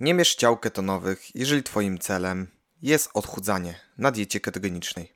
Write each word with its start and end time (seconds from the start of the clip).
Nie 0.00 0.14
mierz 0.14 0.34
ciał 0.34 0.56
ketonowych, 0.56 1.36
jeżeli 1.36 1.62
Twoim 1.62 1.98
celem 1.98 2.46
jest 2.82 3.10
odchudzanie 3.14 3.80
na 3.98 4.10
diecie 4.10 4.40
ketogenicznej. 4.40 5.12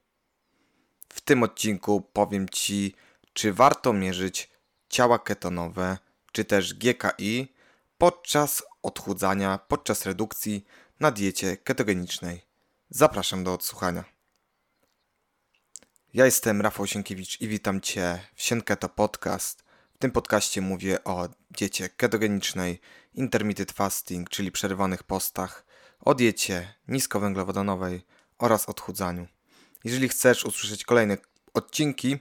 W 1.08 1.21
tym 1.21 1.43
odcinku 1.43 2.01
powiem 2.01 2.48
Ci, 2.48 2.95
czy 3.32 3.53
warto 3.53 3.92
mierzyć 3.92 4.50
ciała 4.88 5.18
ketonowe, 5.18 5.98
czy 6.32 6.45
też 6.45 6.74
GKI 6.74 7.54
podczas 7.98 8.62
odchudzania, 8.82 9.58
podczas 9.69 10.06
redukcji 10.06 10.65
na 11.01 11.10
diecie 11.10 11.56
ketogenicznej. 11.56 12.42
Zapraszam 12.90 13.44
do 13.44 13.54
odsłuchania. 13.54 14.04
Ja 16.14 16.24
jestem 16.24 16.60
Rafał 16.60 16.87
Sienkiewicz 16.87 17.41
i 17.41 17.48
witam 17.48 17.80
Cię 17.80 18.19
w 18.34 18.42
Sienketo 18.42 18.88
Podcast. 18.88 19.64
Tym 20.02 20.10
podcaście 20.10 20.60
mówię 20.60 21.05
o 21.05 21.28
diecie 21.50 21.88
ketogenicznej, 21.88 22.80
intermittent 23.14 23.73
fasting, 23.73 24.30
czyli 24.30 24.52
przerywanych 24.52 25.02
postach, 25.02 25.65
o 26.01 26.15
diecie 26.15 26.74
niskowęglowodanowej 26.88 28.02
oraz 28.38 28.69
odchudzaniu. 28.69 29.27
Jeżeli 29.84 30.09
chcesz 30.09 30.45
usłyszeć 30.45 30.84
kolejne 30.84 31.19
odcinki, 31.55 32.19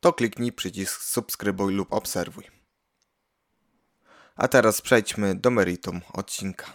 to 0.00 0.12
kliknij 0.12 0.52
przycisk 0.52 1.02
subskrybuj 1.02 1.74
lub 1.74 1.92
obserwuj. 1.92 2.50
A 4.36 4.48
teraz 4.48 4.80
przejdźmy 4.80 5.34
do 5.34 5.50
meritum 5.50 6.00
odcinka. 6.12 6.72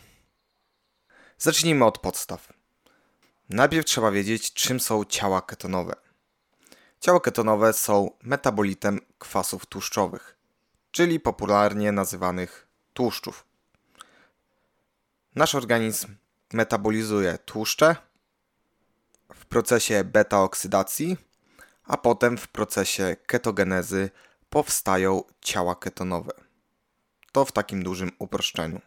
Zacznijmy 1.38 1.86
od 1.86 1.98
podstaw. 1.98 2.54
Najpierw 3.50 3.86
trzeba 3.86 4.12
wiedzieć, 4.12 4.54
czym 4.54 4.80
są 4.80 5.06
ciała 5.06 5.42
ketonowe. 5.42 6.09
Ciała 7.00 7.20
ketonowe 7.20 7.74
są 7.74 8.12
metabolitem 8.24 9.00
kwasów 9.18 9.66
tłuszczowych, 9.66 10.38
czyli 10.92 11.20
popularnie 11.20 11.92
nazywanych 11.92 12.68
tłuszczów. 12.94 13.46
Nasz 15.36 15.56
organizm 15.56 16.16
metabolizuje 16.54 17.38
tłuszcze 17.38 17.96
w 19.36 19.46
procesie 19.46 20.04
beta-oksydacji, 20.04 21.18
a 21.84 21.98
potem 21.98 22.38
w 22.38 22.48
procesie 22.48 23.16
ketogenezy 23.26 24.10
powstają 24.50 25.24
ciała 25.42 25.76
ketonowe. 25.76 26.32
To 27.32 27.46
w 27.46 27.52
takim 27.52 27.84
dużym 27.84 28.12
uproszczeniu. 28.20 28.82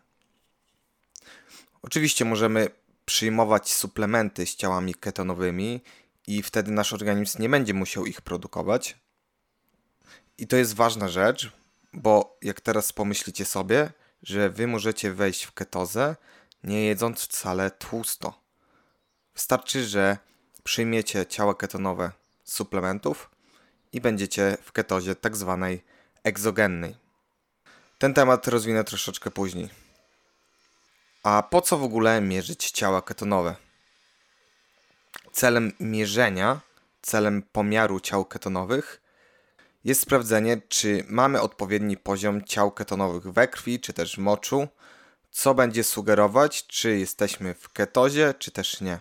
Oczywiście 1.83 2.25
możemy 2.25 2.69
przyjmować 3.05 3.73
suplementy 3.73 4.47
z 4.47 4.57
ciałami 4.57 4.95
ketonowymi 4.95 5.81
i 6.27 6.43
wtedy 6.43 6.71
nasz 6.71 6.93
organizm 6.93 7.43
nie 7.43 7.49
będzie 7.49 7.75
musiał 7.75 8.07
ich 8.07 8.21
produkować. 8.21 8.97
I 10.39 10.47
to 10.47 10.57
jest 10.57 10.75
ważna 10.75 11.09
rzecz, 11.09 11.53
bo 11.93 12.39
jak 12.43 12.61
teraz 12.61 12.93
pomyślicie 12.93 13.45
sobie, 13.45 13.93
że 14.23 14.51
wy 14.51 14.67
możecie 14.67 15.13
wejść 15.13 15.45
w 15.45 15.53
ketozę, 15.53 16.17
nie 16.65 16.85
jedząc 16.85 17.23
wcale 17.23 17.71
tłusto. 17.71 18.43
Wystarczy, 19.35 19.85
że 19.85 20.19
przyjmiecie 20.65 21.27
ciała 21.27 21.55
ketonowe 21.55 22.13
z 22.45 22.55
suplementów 22.55 23.31
i 23.93 24.01
będziecie 24.01 24.57
w 24.63 24.73
ketozie 24.73 25.15
tak 25.15 25.37
zwanej 25.37 25.85
egzogennej. 26.25 26.97
Ten 27.99 28.15
temat 28.15 28.49
rozwinę 28.49 28.85
troszeczkę 28.85 29.31
później. 29.31 29.69
A 31.23 31.43
po 31.51 31.61
co 31.61 31.79
w 31.79 31.85
ogóle 31.85 32.21
mierzyć 32.21 32.71
ciała 32.71 33.03
ketonowe? 33.03 33.57
Celem 35.33 35.73
mierzenia, 35.81 36.61
celem 37.03 37.43
pomiaru 37.43 38.01
ciał 38.01 38.25
ketonowych 38.25 39.03
jest 39.85 40.01
sprawdzenie, 40.01 40.61
czy 40.69 41.05
mamy 41.09 41.41
odpowiedni 41.41 41.97
poziom 41.97 42.45
ciał 42.45 42.71
ketonowych 42.71 43.33
we 43.33 43.49
krwi, 43.49 43.81
czy 43.81 43.93
też 43.93 44.17
w 44.17 44.19
moczu, 44.19 44.69
co 45.31 45.55
będzie 45.55 45.85
sugerować, 45.85 46.67
czy 46.67 46.99
jesteśmy 46.99 47.55
w 47.55 47.69
ketozie, 47.69 48.35
czy 48.39 48.51
też 48.51 48.81
nie. 48.81 48.99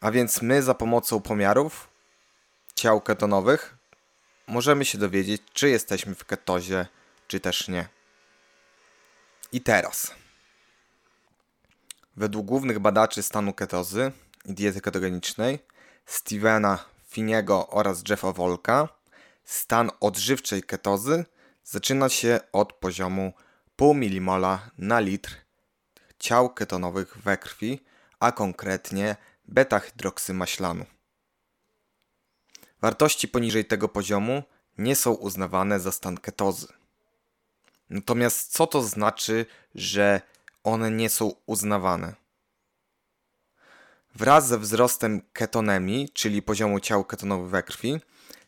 A 0.00 0.10
więc 0.10 0.42
my 0.42 0.62
za 0.62 0.74
pomocą 0.74 1.20
pomiarów 1.20 1.88
ciał 2.74 3.00
ketonowych 3.00 3.76
możemy 4.46 4.84
się 4.84 4.98
dowiedzieć, 4.98 5.42
czy 5.52 5.68
jesteśmy 5.68 6.14
w 6.14 6.24
ketozie, 6.24 6.86
czy 7.28 7.40
też 7.40 7.68
nie. 7.68 7.88
I 9.52 9.60
teraz. 9.60 10.14
Według 12.18 12.46
głównych 12.46 12.78
badaczy 12.78 13.22
stanu 13.22 13.52
ketozy 13.52 14.12
i 14.44 14.54
diety 14.54 14.80
ketogenicznej 14.80 15.58
Stevena 16.06 16.84
Finiego 17.08 17.68
oraz 17.68 18.02
Jeffa 18.08 18.32
Volka, 18.32 18.88
stan 19.44 19.90
odżywczej 20.00 20.62
ketozy 20.62 21.24
zaczyna 21.64 22.08
się 22.08 22.40
od 22.52 22.72
poziomu 22.72 23.32
0,5 23.78 24.20
mmol 24.20 24.46
na 24.78 25.00
litr 25.00 25.36
ciał 26.18 26.50
ketonowych 26.50 27.18
we 27.18 27.36
krwi, 27.36 27.84
a 28.20 28.32
konkretnie 28.32 29.16
beta-hydroksymaślanu. 29.48 30.84
Wartości 32.80 33.28
poniżej 33.28 33.64
tego 33.64 33.88
poziomu 33.88 34.42
nie 34.78 34.96
są 34.96 35.12
uznawane 35.12 35.80
za 35.80 35.92
stan 35.92 36.16
ketozy. 36.16 36.66
Natomiast 37.90 38.52
co 38.52 38.66
to 38.66 38.82
znaczy, 38.82 39.46
że 39.74 40.20
one 40.68 40.90
nie 40.90 41.08
są 41.08 41.32
uznawane? 41.46 42.14
Wraz 44.14 44.48
ze 44.48 44.58
wzrostem 44.58 45.22
ketonemii, 45.32 46.08
czyli 46.08 46.42
poziomu 46.42 46.80
ciał 46.80 47.04
ketonowych 47.04 47.50
we 47.50 47.62
krwi, 47.62 48.00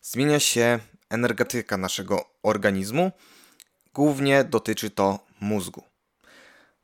zmienia 0.03 0.41
się 0.41 0.78
energetyka 1.10 1.76
naszego 1.76 2.25
organizmu. 2.42 3.12
Głównie 3.94 4.44
dotyczy 4.44 4.91
to 4.91 5.19
mózgu. 5.41 5.82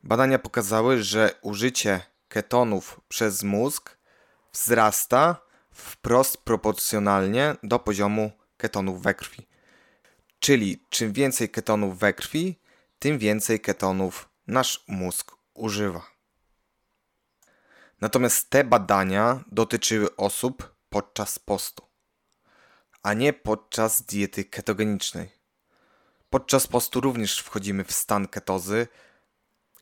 Badania 0.02 0.38
pokazały, 0.38 1.02
że 1.02 1.34
użycie 1.42 2.00
ketonów 2.28 3.00
przez 3.08 3.42
mózg 3.42 3.98
wzrasta 4.52 5.36
wprost 5.70 6.36
proporcjonalnie 6.36 7.56
do 7.62 7.78
poziomu 7.78 8.30
ketonów 8.56 9.02
we 9.02 9.14
krwi. 9.14 9.46
Czyli 10.38 10.86
czym 10.88 11.12
więcej 11.12 11.48
ketonów 11.48 11.98
we 11.98 12.12
krwi, 12.12 12.60
tym 12.98 13.18
więcej 13.18 13.60
ketonów 13.60 14.28
nasz 14.46 14.84
mózg 14.88 15.36
używa. 15.54 16.16
Natomiast 18.00 18.50
te 18.50 18.64
badania 18.64 19.44
dotyczyły 19.52 20.16
osób 20.16 20.74
podczas 20.88 21.38
postu, 21.38 21.86
a 23.02 23.14
nie 23.14 23.32
podczas 23.32 24.02
diety 24.02 24.44
ketogenicznej. 24.44 25.28
Podczas 26.30 26.66
postu 26.66 27.00
również 27.00 27.40
wchodzimy 27.40 27.84
w 27.84 27.92
stan 27.92 28.28
ketozy, 28.28 28.86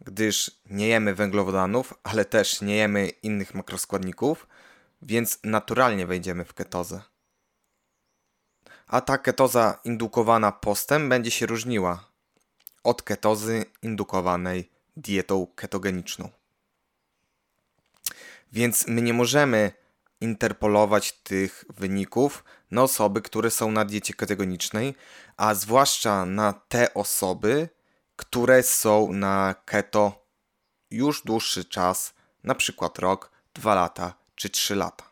gdyż 0.01 0.51
nie 0.71 0.89
jemy 0.89 1.15
węglowodanów, 1.15 1.95
ale 2.03 2.25
też 2.25 2.61
nie 2.61 2.77
jemy 2.77 3.09
innych 3.09 3.55
makroskładników, 3.55 4.47
więc 5.03 5.39
naturalnie 5.45 6.07
wejdziemy 6.07 6.45
w 6.45 6.55
ketozę. 6.55 7.03
A 8.87 9.01
ta 9.01 9.19
ketoza 9.19 9.79
indukowana 9.85 10.53
postem 10.53 11.09
będzie 11.09 11.31
się 11.31 11.47
różniła 11.47 12.14
od 12.85 13.03
ketozy 13.03 13.65
indukowanej 13.83 14.71
dietą 14.97 15.47
ketogeniczną. 15.55 16.31
Więc 18.53 18.87
my 18.87 19.03
nie 19.03 19.13
możemy 19.15 19.73
interpolować 20.21 21.13
tych 21.13 21.65
wyników 21.69 22.45
na 22.71 22.83
osoby, 22.83 23.23
które 23.23 23.51
są 23.51 23.71
na 23.71 23.85
diecie 23.85 24.15
ketogenicznej, 24.15 24.95
a 25.37 25.55
zwłaszcza 25.55 26.25
na 26.25 26.53
te 26.53 26.95
osoby, 26.95 27.69
które 28.17 28.63
są 28.63 29.13
na 29.13 29.55
keto 29.65 30.27
już 30.91 31.23
dłuższy 31.23 31.65
czas, 31.65 32.15
na 32.45 32.55
przykład 32.55 32.99
rok, 32.99 33.31
dwa 33.55 33.75
lata 33.75 34.15
czy 34.35 34.51
trzy 34.51 34.77
lata. 34.77 35.05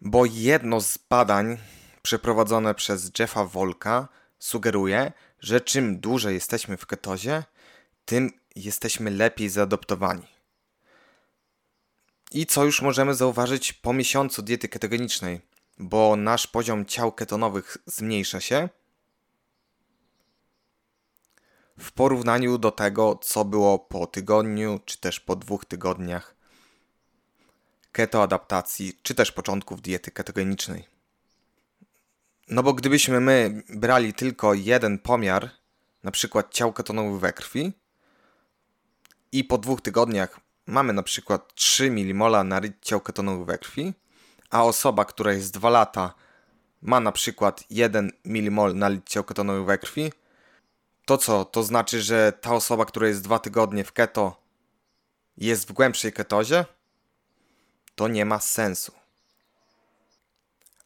Bo 0.00 0.24
jedno 0.24 0.80
z 0.80 0.98
badań 0.98 1.58
przeprowadzone 2.02 2.74
przez 2.74 3.10
Jeffa 3.18 3.44
Volka 3.44 4.08
sugeruje, 4.40 5.12
że 5.40 5.60
czym 5.60 6.00
dłużej 6.00 6.34
jesteśmy 6.34 6.76
w 6.76 6.86
ketozie, 6.86 7.44
tym 8.04 8.32
jesteśmy 8.56 9.10
lepiej 9.10 9.48
zaadoptowani. 9.48 10.26
I 12.32 12.46
co 12.46 12.64
już 12.64 12.82
możemy 12.82 13.14
zauważyć 13.14 13.72
po 13.72 13.92
miesiącu 13.92 14.42
diety 14.42 14.68
ketogenicznej, 14.68 15.40
bo 15.78 16.16
nasz 16.16 16.46
poziom 16.46 16.86
ciał 16.86 17.12
ketonowych 17.12 17.76
zmniejsza 17.86 18.40
się 18.40 18.68
w 21.78 21.92
porównaniu 21.92 22.58
do 22.58 22.70
tego, 22.70 23.18
co 23.22 23.44
było 23.44 23.78
po 23.78 24.06
tygodniu, 24.06 24.80
czy 24.84 24.98
też 24.98 25.20
po 25.20 25.36
dwóch 25.36 25.64
tygodniach 25.64 26.34
ketoadaptacji, 27.92 28.98
czy 29.02 29.14
też 29.14 29.32
początków 29.32 29.82
diety 29.82 30.10
ketogenicznej. 30.10 30.89
No 32.50 32.62
bo 32.62 32.74
gdybyśmy 32.74 33.20
my 33.20 33.62
brali 33.68 34.14
tylko 34.14 34.54
jeden 34.54 34.98
pomiar, 34.98 35.50
na 36.02 36.10
przykład 36.10 36.54
ciał 36.54 36.72
ketonowych 36.72 37.20
we 37.20 37.32
krwi, 37.32 37.72
i 39.32 39.44
po 39.44 39.58
dwóch 39.58 39.80
tygodniach 39.80 40.40
mamy 40.66 40.92
na 40.92 41.02
przykład 41.02 41.54
3 41.54 41.90
mmol 41.90 42.46
na 42.48 42.60
rytm 42.60 42.78
ciał 42.82 43.00
ketonowych 43.00 43.46
we 43.46 43.58
krwi, 43.58 43.94
a 44.50 44.64
osoba, 44.64 45.04
która 45.04 45.32
jest 45.32 45.52
2 45.52 45.70
lata, 45.70 46.14
ma 46.82 47.00
na 47.00 47.12
przykład 47.12 47.64
1 47.70 48.10
mmol 48.24 48.74
na 48.74 48.88
litr 48.88 49.08
ciał 49.08 49.24
ketonowych 49.24 49.66
we 49.66 49.78
krwi, 49.78 50.12
To 51.10 51.18
co? 51.18 51.44
To 51.44 51.62
znaczy, 51.62 52.02
że 52.02 52.32
ta 52.32 52.52
osoba, 52.52 52.84
która 52.84 53.08
jest 53.08 53.22
dwa 53.22 53.38
tygodnie 53.38 53.84
w 53.84 53.92
keto, 53.92 54.42
jest 55.36 55.68
w 55.68 55.72
głębszej 55.72 56.12
ketozie? 56.12 56.64
To 57.94 58.08
nie 58.08 58.24
ma 58.24 58.40
sensu. 58.40 58.92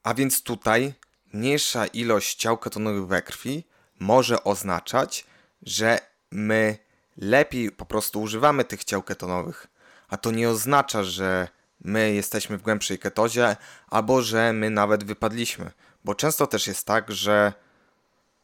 A 0.02 0.14
więc 0.14 0.42
tutaj 0.42 0.94
mniejsza 1.34 1.86
ilość 1.86 2.36
ciał 2.36 2.58
ketonowych 2.58 3.06
we 3.06 3.22
krwi 3.22 3.64
może 4.00 4.44
oznaczać, 4.44 5.26
że 5.62 5.98
my 6.30 6.78
lepiej 7.16 7.70
po 7.70 7.86
prostu 7.86 8.22
używamy 8.22 8.64
tych 8.64 8.84
ciał 8.84 9.02
ketonowych. 9.02 9.66
A 10.08 10.16
to 10.16 10.30
nie 10.30 10.48
oznacza, 10.48 11.04
że 11.04 11.48
my 11.80 12.12
jesteśmy 12.12 12.58
w 12.58 12.62
głębszej 12.62 12.98
ketozie 12.98 13.56
albo 13.88 14.22
że 14.22 14.52
my 14.52 14.70
nawet 14.70 15.04
wypadliśmy. 15.04 15.70
Bo 16.04 16.14
często 16.14 16.46
też 16.46 16.66
jest 16.66 16.86
tak, 16.86 17.12
że 17.12 17.52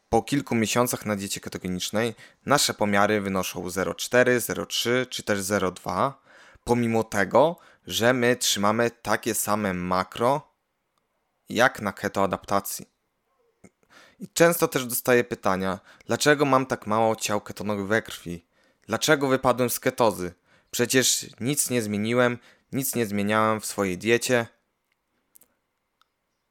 po 0.09 0.21
kilku 0.21 0.55
miesiącach 0.55 1.05
na 1.05 1.15
diecie 1.15 1.39
ketogenicznej 1.39 2.15
nasze 2.45 2.73
pomiary 2.73 3.21
wynoszą 3.21 3.67
0,4, 3.67 4.37
0,3 4.37 5.09
czy 5.09 5.23
też 5.23 5.39
0,2, 5.39 6.11
pomimo 6.63 7.03
tego, 7.03 7.57
że 7.87 8.13
my 8.13 8.35
trzymamy 8.35 8.91
takie 8.91 9.35
same 9.35 9.73
makro 9.73 10.50
jak 11.53 11.81
na 11.81 11.93
ketoadaptacji. 11.93 12.89
I 14.19 14.27
często 14.27 14.67
też 14.67 14.85
dostaję 14.85 15.23
pytania, 15.23 15.79
dlaczego 16.05 16.45
mam 16.45 16.65
tak 16.65 16.87
mało 16.87 17.15
ciał 17.15 17.41
ketonowych 17.41 17.87
we 17.87 18.01
krwi? 18.01 18.45
Dlaczego 18.87 19.27
wypadłem 19.27 19.69
z 19.69 19.79
ketozy? 19.79 20.33
Przecież 20.71 21.25
nic 21.39 21.69
nie 21.69 21.81
zmieniłem, 21.81 22.37
nic 22.71 22.95
nie 22.95 23.05
zmieniałem 23.05 23.61
w 23.61 23.65
swojej 23.65 23.97
diecie. 23.97 24.47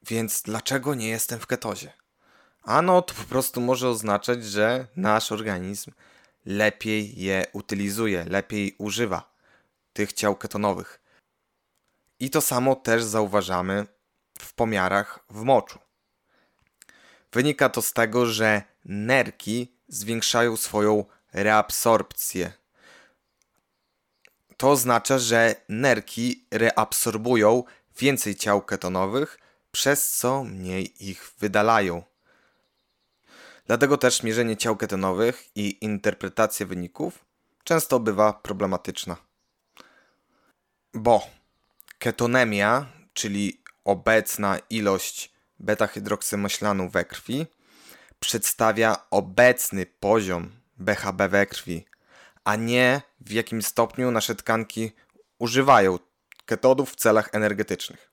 Więc 0.03 0.43
dlaczego 0.43 0.95
nie 0.95 1.09
jestem 1.09 1.41
w 1.41 1.47
ketozie? 1.47 1.93
Ano, 2.63 3.03
to 3.03 3.15
po 3.15 3.23
prostu 3.23 3.61
może 3.61 3.89
oznaczać, 3.89 4.45
że 4.45 4.87
nasz 4.97 5.33
organizm 5.33 5.93
lepiej 6.47 7.21
je 7.21 7.47
utylizuje, 7.53 8.25
lepiej 8.25 8.75
używa 8.79 9.33
tych 9.93 10.13
ciał 10.13 10.37
ketonowych. 10.37 11.01
I 12.21 12.31
to 12.31 12.41
samo 12.41 12.77
też 12.77 13.05
zauważamy 13.05 13.87
pomiarach 14.61 15.21
w 15.31 15.43
moczu. 15.43 15.79
Wynika 17.33 17.69
to 17.69 17.83
z 17.83 17.93
tego, 17.93 18.27
że 18.27 18.63
nerki 18.85 19.73
zwiększają 19.89 20.57
swoją 20.57 21.05
reabsorpcję. 21.33 22.53
To 24.57 24.71
oznacza, 24.71 25.19
że 25.19 25.55
nerki 25.69 26.47
reabsorbują 26.51 27.65
więcej 27.99 28.35
ciał 28.37 28.63
ketonowych, 28.63 29.39
przez 29.73 30.11
co 30.11 30.45
mniej 30.45 31.09
ich 31.09 31.33
wydalają. 31.39 32.03
Dlatego 33.67 33.97
też 33.99 34.23
mierzenie 34.23 34.57
ciał 34.57 34.77
ketonowych 34.77 35.57
i 35.57 35.85
interpretacja 35.85 36.67
wyników 36.67 37.25
często 37.65 38.01
bywa 38.01 38.33
problematyczna. 38.33 39.17
Bo 40.95 41.27
ketonemia, 41.99 42.87
czyli 43.13 43.60
obecna 43.85 44.59
ilość 44.71 45.33
beta-hydroksymaślanu 45.59 46.89
we 46.89 47.05
krwi, 47.05 47.47
przedstawia 48.21 48.97
obecny 49.11 49.87
poziom 49.87 50.51
BHB 50.79 51.29
we 51.29 51.47
krwi, 51.47 51.87
a 52.45 52.57
nie 52.57 53.03
w 53.21 53.31
jakim 53.31 53.63
stopniu 53.63 54.11
nasze 54.11 54.35
tkanki 54.35 54.93
używają 55.39 55.99
ketodów 56.47 56.93
w 56.93 56.97
celach 56.97 57.29
energetycznych. 57.33 58.11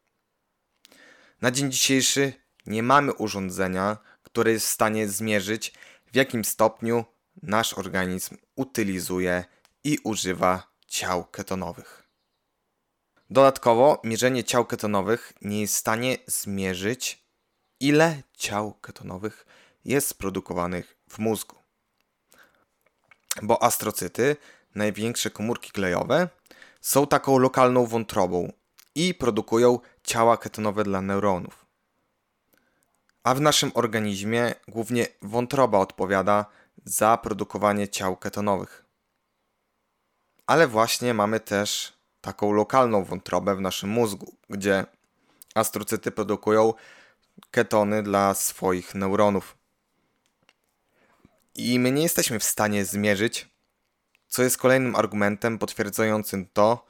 Na 1.42 1.52
dzień 1.52 1.72
dzisiejszy 1.72 2.34
nie 2.66 2.84
mamy 2.84 3.14
urządzenia, 3.14 3.98
które 4.24 4.52
jest 4.52 4.66
w 4.68 4.70
stanie 4.70 5.08
zmierzyć, 5.08 5.74
w 6.12 6.16
jakim 6.16 6.46
stopniu 6.46 7.06
nasz 7.44 7.74
organizm 7.74 8.38
utylizuje 8.56 9.46
i 9.84 9.98
używa 10.04 10.72
ciał 10.88 11.26
ketonowych. 11.26 12.07
Dodatkowo, 13.30 14.02
mierzenie 14.04 14.44
ciał 14.44 14.66
ketonowych 14.66 15.34
nie 15.42 15.62
jest 15.62 15.76
w 15.76 15.78
stanie 15.78 16.18
zmierzyć, 16.28 17.24
ile 17.80 18.24
ciał 18.34 18.74
ketonowych 18.74 19.46
jest 19.86 20.18
produkowanych 20.18 20.98
w 21.10 21.20
mózgu. 21.20 21.56
Bo 23.42 23.64
astrocyty, 23.64 24.36
największe 24.76 25.30
komórki 25.30 25.72
klejowe, 25.72 26.30
są 26.82 27.08
taką 27.08 27.38
lokalną 27.38 27.86
wątrobą 27.86 28.52
i 28.96 29.14
produkują 29.14 29.80
ciała 30.04 30.38
ketonowe 30.38 30.84
dla 30.84 31.02
neuronów. 31.02 31.66
A 33.24 33.36
w 33.36 33.42
naszym 33.42 33.72
organizmie 33.74 34.56
głównie 34.68 35.08
wątroba 35.22 35.80
odpowiada 35.80 36.46
za 36.86 37.18
produkowanie 37.18 37.88
ciał 37.88 38.18
ketonowych. 38.18 38.86
Ale 40.46 40.68
właśnie 40.68 41.14
mamy 41.14 41.40
też 41.40 41.97
taką 42.22 42.52
lokalną 42.52 43.04
wątrobę 43.04 43.56
w 43.56 43.62
naszym 43.62 43.90
mózgu, 43.90 44.36
gdzie 44.50 44.86
astrocyty 45.56 46.12
produkują 46.12 46.74
ketony 47.52 48.04
dla 48.04 48.34
swoich 48.34 48.96
neuronów. 48.96 49.58
I 51.56 51.80
my 51.80 51.92
nie 51.92 52.04
jesteśmy 52.04 52.40
w 52.40 52.44
stanie 52.44 52.86
zmierzyć, 52.86 53.50
co 54.28 54.44
jest 54.44 54.58
kolejnym 54.58 54.96
argumentem 54.96 55.60
potwierdzającym 55.60 56.48
to, 56.54 56.86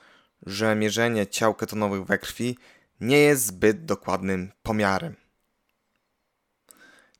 że 0.45 0.75
mierzenie 0.75 1.27
ciał 1.27 1.53
ketonowych 1.53 2.06
we 2.06 2.18
krwi 2.18 2.57
nie 3.00 3.18
jest 3.18 3.45
zbyt 3.45 3.85
dokładnym 3.85 4.51
pomiarem. 4.63 5.15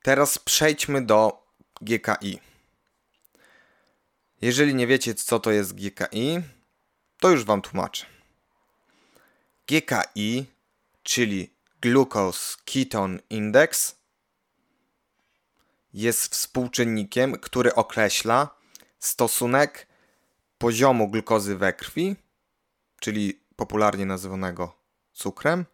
Teraz 0.02 0.40
przejdźmy 0.40 1.06
do 1.06 1.48
GKI. 1.82 2.40
Jeżeli 4.42 4.76
nie 4.76 4.88
wiecie, 4.88 5.16
co 5.16 5.40
to 5.40 5.52
jest 5.52 5.74
GKI, 5.74 6.40
to 7.20 7.30
już 7.30 7.44
Wam 7.44 7.62
tłumaczę. 7.62 8.06
GKI, 9.68 10.46
czyli 11.04 11.54
Glucose 11.82 12.58
Ketone 12.66 13.20
Index, 13.30 13.96
jest 15.94 16.34
współczynnikiem, 16.34 17.40
który 17.40 17.76
określa 17.76 18.50
stosunek 19.00 19.88
poziomu 20.58 21.08
glukozy 21.08 21.56
we 21.56 21.74
krwi, 21.74 22.16
czyli 23.00 23.40
popularnie 23.56 24.06
nazywanego 24.06 24.78
cukrem, 25.14 25.66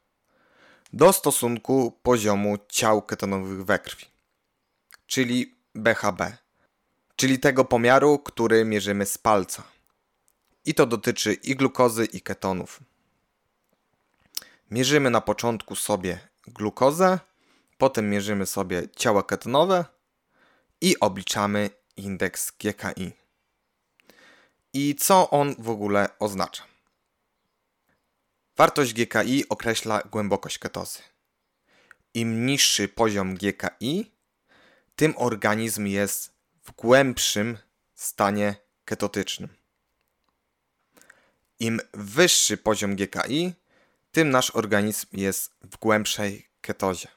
do 0.94 1.14
stosunku 1.14 2.00
poziomu 2.04 2.58
ciał 2.70 3.02
ketonowych 3.02 3.66
we 3.66 3.80
krwi, 3.80 4.06
czyli 5.08 5.56
BHB, 5.76 6.38
czyli 7.16 7.40
tego 7.40 7.66
pomiaru, 7.66 8.20
który 8.20 8.66
mierzymy 8.66 9.06
z 9.06 9.18
palca. 9.18 9.73
I 10.66 10.74
to 10.74 10.86
dotyczy 10.86 11.34
i 11.34 11.56
glukozy, 11.56 12.06
i 12.06 12.22
ketonów. 12.22 12.80
Mierzymy 14.72 15.10
na 15.10 15.22
początku 15.22 15.76
sobie 15.76 16.20
glukozę, 16.48 17.20
potem 17.78 18.10
mierzymy 18.10 18.46
sobie 18.46 18.90
ciała 18.96 19.24
ketonowe 19.24 19.86
i 20.82 21.00
obliczamy 21.00 21.70
indeks 21.98 22.52
GKI. 22.52 23.12
I 24.74 24.96
co 24.96 25.30
on 25.30 25.56
w 25.60 25.70
ogóle 25.70 26.10
oznacza? 26.20 26.64
Wartość 28.58 28.94
GKI 28.94 29.50
określa 29.50 30.02
głębokość 30.12 30.60
ketozy. 30.60 31.00
Im 32.14 32.46
niższy 32.46 32.88
poziom 32.88 33.36
GKI, 33.36 34.12
tym 34.96 35.14
organizm 35.18 35.86
jest 35.88 36.34
w 36.64 36.72
głębszym 36.72 37.58
stanie 37.94 38.56
ketotycznym. 38.86 39.63
Im 41.64 41.80
wyższy 41.94 42.58
poziom 42.58 42.96
GKI, 42.96 43.54
tym 44.12 44.30
nasz 44.30 44.52
organizm 44.52 45.08
jest 45.14 45.56
w 45.62 45.78
głębszej 45.78 46.48
ketozie. 46.62 47.08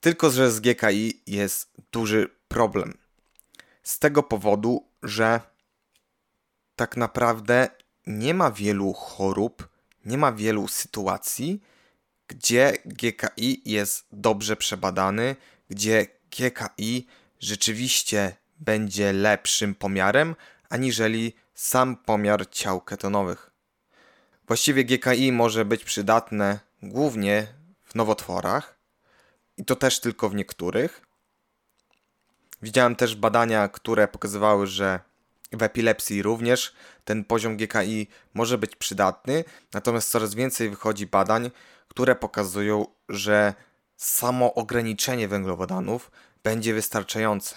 Tylko, 0.00 0.30
że 0.30 0.50
z 0.52 0.60
GKI 0.60 1.22
jest 1.26 1.70
duży 1.92 2.30
problem. 2.48 2.98
Z 3.82 3.98
tego 3.98 4.22
powodu, 4.22 4.88
że 5.02 5.40
tak 6.76 6.96
naprawdę 6.96 7.68
nie 8.06 8.34
ma 8.34 8.50
wielu 8.50 8.92
chorób, 8.92 9.68
nie 10.04 10.18
ma 10.18 10.32
wielu 10.32 10.68
sytuacji, 10.68 11.62
gdzie 12.28 12.72
GKI 12.86 13.62
jest 13.64 14.06
dobrze 14.12 14.56
przebadany, 14.56 15.36
gdzie 15.70 16.06
GKI 16.30 17.06
rzeczywiście 17.40 18.36
będzie 18.58 19.12
lepszym 19.12 19.74
pomiarem, 19.74 20.36
aniżeli 20.68 21.43
sam 21.54 21.96
pomiar 21.96 22.50
ciał 22.50 22.80
ketonowych. 22.80 23.50
Właściwie 24.46 24.84
GKI 24.84 25.32
może 25.32 25.64
być 25.64 25.84
przydatne 25.84 26.58
głównie 26.82 27.46
w 27.84 27.94
nowotworach 27.94 28.78
i 29.56 29.64
to 29.64 29.76
też 29.76 30.00
tylko 30.00 30.28
w 30.28 30.34
niektórych. 30.34 31.06
Widziałem 32.62 32.96
też 32.96 33.16
badania, 33.16 33.68
które 33.68 34.08
pokazywały, 34.08 34.66
że 34.66 35.00
w 35.52 35.62
epilepsji 35.62 36.22
również 36.22 36.74
ten 37.04 37.24
poziom 37.24 37.56
GKI 37.56 38.08
może 38.34 38.58
być 38.58 38.76
przydatny, 38.76 39.44
natomiast 39.72 40.10
coraz 40.10 40.34
więcej 40.34 40.70
wychodzi 40.70 41.06
badań, 41.06 41.50
które 41.88 42.14
pokazują, 42.14 42.86
że 43.08 43.54
samo 43.96 44.54
ograniczenie 44.54 45.28
węglowodanów 45.28 46.10
będzie 46.42 46.74
wystarczające. 46.74 47.54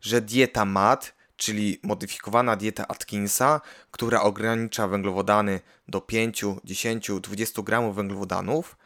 że 0.00 0.20
dieta 0.20 0.64
MAD, 0.64 1.14
czyli 1.36 1.80
modyfikowana 1.82 2.56
dieta 2.56 2.88
Atkinsa, 2.88 3.60
która 3.90 4.22
ogranicza 4.22 4.88
węglowodany 4.88 5.60
do 5.88 6.00
5, 6.00 6.44
10, 6.64 7.10
20 7.20 7.62
gramów 7.62 7.96
węglowodanów, 7.96 8.76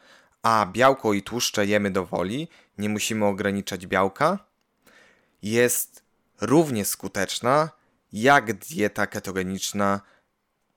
a 0.43 0.67
białko 0.73 1.12
i 1.12 1.23
tłuszcze 1.23 1.67
jemy 1.67 1.91
do 1.91 2.07
woli, 2.07 2.49
nie 2.79 2.88
musimy 2.88 3.26
ograniczać 3.26 3.87
białka, 3.87 4.38
jest 5.43 6.03
równie 6.41 6.85
skuteczna 6.85 7.71
jak 8.12 8.53
dieta 8.53 9.07
ketogeniczna, 9.07 10.00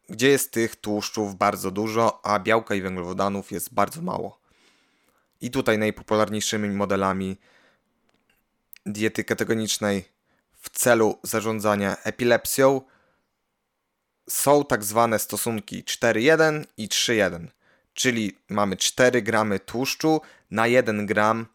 gdzie 0.09 0.29
jest 0.29 0.51
tych 0.51 0.75
tłuszczów 0.75 1.35
bardzo 1.35 1.71
dużo, 1.71 2.25
a 2.25 2.39
białka 2.39 2.75
i 2.75 2.81
węglowodanów 2.81 3.51
jest 3.51 3.73
bardzo 3.73 4.01
mało. 4.01 4.39
I 5.41 5.51
tutaj 5.51 5.77
najpopularniejszymi 5.77 6.69
modelami 6.69 7.38
diety 8.85 9.23
ketogenicznej 9.23 10.18
w 10.59 10.69
celu 10.69 11.19
zarządzania 11.23 11.97
epilepsją 12.03 12.81
są 14.29 14.65
tak 14.65 14.83
zwane 14.83 15.19
stosunki 15.19 15.83
4,1 15.83 16.65
i 16.77 16.87
3,1, 16.87 17.47
czyli 17.93 18.37
mamy 18.49 18.77
4 18.77 19.21
gramy 19.21 19.59
tłuszczu 19.59 20.21
na 20.51 20.67
1 20.67 21.05
gram 21.05 21.45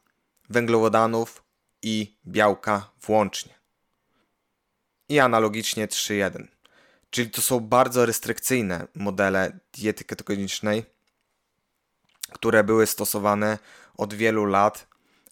węglowodanów 0.50 1.44
i 1.82 2.18
białka 2.26 2.90
włącznie. 3.02 3.54
I 5.08 5.20
analogicznie 5.20 5.88
3,1. 5.88 6.46
Czyli 7.10 7.30
to 7.30 7.42
są 7.42 7.60
bardzo 7.60 8.06
restrykcyjne 8.06 8.86
modele 8.94 9.58
diety 9.72 10.04
ketogenicznej, 10.04 10.84
które 12.32 12.64
były 12.64 12.86
stosowane 12.86 13.58
od 13.96 14.14
wielu 14.14 14.44
lat 14.44 14.86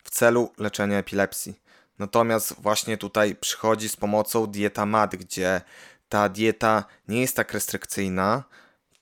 w 0.05 0.11
celu 0.11 0.53
leczenia 0.59 0.99
epilepsji. 0.99 1.62
Natomiast 1.99 2.55
właśnie 2.59 2.97
tutaj 2.97 3.35
przychodzi 3.35 3.89
z 3.89 3.97
pomocą 3.97 4.47
dieta 4.47 4.87
MAD, 4.87 5.17
gdzie 5.17 5.61
ta 6.09 6.29
dieta 6.29 6.85
nie 7.09 7.21
jest 7.21 7.37
tak 7.37 7.53
restrykcyjna 7.53 8.45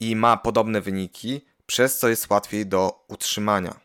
i 0.00 0.16
ma 0.16 0.36
podobne 0.36 0.80
wyniki, 0.80 1.40
przez 1.66 1.98
co 1.98 2.08
jest 2.08 2.30
łatwiej 2.30 2.66
do 2.66 3.04
utrzymania. 3.08 3.80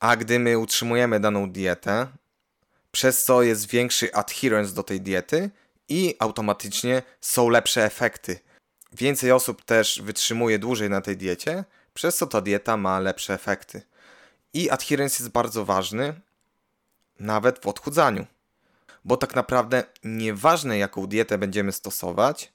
A 0.00 0.16
gdy 0.16 0.38
my 0.38 0.58
utrzymujemy 0.58 1.20
daną 1.20 1.50
dietę, 1.50 2.06
przez 2.90 3.24
co 3.24 3.42
jest 3.42 3.68
większy 3.68 4.14
adherence 4.14 4.74
do 4.74 4.82
tej 4.82 5.00
diety 5.00 5.50
i 5.88 6.16
automatycznie 6.18 7.02
są 7.20 7.48
lepsze 7.48 7.84
efekty. 7.84 8.38
Więcej 8.92 9.32
osób 9.32 9.64
też 9.64 10.00
wytrzymuje 10.02 10.58
dłużej 10.58 10.90
na 10.90 11.00
tej 11.00 11.16
diecie, 11.16 11.64
przez 11.94 12.16
co 12.16 12.26
ta 12.26 12.40
dieta 12.40 12.76
ma 12.76 13.00
lepsze 13.00 13.34
efekty. 13.34 13.82
I 14.54 14.70
adherence 14.70 15.22
jest 15.22 15.32
bardzo 15.32 15.64
ważny, 15.64 16.20
nawet 17.20 17.58
w 17.58 17.66
odchudzaniu. 17.66 18.26
Bo 19.04 19.16
tak 19.16 19.34
naprawdę 19.34 19.84
nieważne 20.04 20.78
jaką 20.78 21.06
dietę 21.06 21.38
będziemy 21.38 21.72
stosować, 21.72 22.52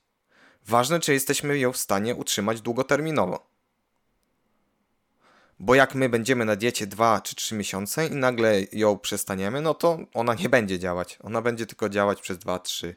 ważne 0.67 0.99
czy 0.99 1.13
jesteśmy 1.13 1.59
ją 1.59 1.71
w 1.71 1.77
stanie 1.77 2.15
utrzymać 2.15 2.61
długoterminowo. 2.61 3.47
Bo 5.59 5.75
jak 5.75 5.95
my 5.95 6.09
będziemy 6.09 6.45
na 6.45 6.55
diecie 6.55 6.87
2 6.87 7.21
czy 7.21 7.35
3 7.35 7.55
miesiące 7.55 8.07
i 8.07 8.15
nagle 8.15 8.61
ją 8.71 8.97
przestaniemy, 8.97 9.61
no 9.61 9.73
to 9.73 9.97
ona 10.13 10.33
nie 10.33 10.49
będzie 10.49 10.79
działać. 10.79 11.17
Ona 11.23 11.41
będzie 11.41 11.65
tylko 11.65 11.89
działać 11.89 12.21
przez 12.21 12.37
2-3 12.37 12.93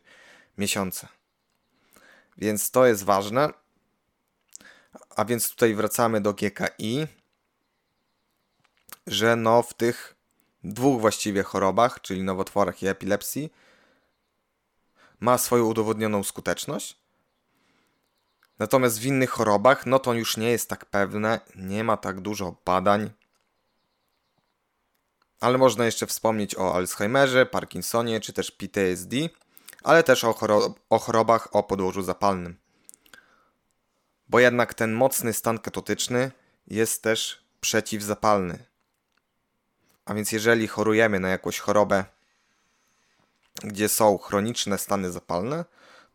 miesiące. 0.59 1.09
Więc 2.39 2.71
to 2.71 2.87
jest 2.87 3.05
ważne. 3.05 3.49
A 5.17 5.25
więc 5.25 5.51
tutaj 5.51 5.75
wracamy 5.75 6.21
do 6.21 6.35
GKI, 6.35 7.07
że 9.07 9.37
no 9.37 9.63
w 9.63 9.75
tych 9.75 10.20
dwóch 10.65 11.01
właściwie 11.01 11.43
chorobach, 11.43 12.01
czyli 12.01 12.23
nowotworach 12.23 12.83
i 12.83 12.87
epilepsji, 12.87 13.53
ma 15.21 15.39
swoją 15.39 15.65
udowodnioną 15.65 16.23
skuteczność. 16.23 16.97
Natomiast 18.59 19.01
w 19.01 19.07
innych 19.07 19.31
chorobach, 19.31 19.87
no 19.87 19.99
to 19.99 20.15
już 20.15 20.37
nie 20.37 20.51
jest 20.51 20.69
tak 20.69 20.85
pewne, 20.85 21.41
nie 21.57 21.85
ma 21.85 21.97
tak 21.97 22.21
dużo 22.21 22.57
badań. 22.65 23.11
Ale 25.41 25.59
można 25.59 25.85
jeszcze 25.85 26.07
wspomnieć 26.07 26.55
o 26.55 26.75
Alzheimerze, 26.75 27.47
Parkinsonie 27.47 28.21
czy 28.21 28.33
też 28.33 28.51
PTSD, 28.51 29.17
ale 29.83 30.03
też 30.03 30.25
o, 30.25 30.35
o 30.91 30.99
chorobach 30.99 31.49
o 31.57 31.63
podłożu 31.63 32.03
zapalnym. 32.03 32.57
Bo 34.29 34.41
jednak 34.41 34.75
ten 34.75 34.93
mocny 34.93 35.33
stan 35.33 35.59
ketotyczny 35.59 36.31
jest 36.67 37.03
też 37.03 37.45
przeciwzapalny. 37.61 38.70
A 40.11 40.15
więc 40.15 40.33
jeżeli 40.33 40.69
chorujemy 40.69 41.21
na 41.21 41.29
jakąś 41.29 41.59
chorobę, 41.59 42.05
gdzie 43.63 43.89
są 43.89 44.19
chroniczne 44.19 44.79
stany 44.79 45.11
zapalne, 45.13 45.65